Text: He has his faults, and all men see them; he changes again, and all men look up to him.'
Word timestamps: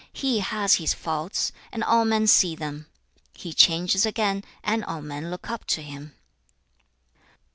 He 0.13 0.39
has 0.39 0.77
his 0.77 0.95
faults, 0.95 1.51
and 1.71 1.83
all 1.83 2.05
men 2.05 2.25
see 2.25 2.55
them; 2.55 2.87
he 3.35 3.53
changes 3.53 4.03
again, 4.03 4.43
and 4.63 4.83
all 4.83 5.03
men 5.03 5.29
look 5.29 5.47
up 5.51 5.65
to 5.65 5.83
him.' 5.83 6.15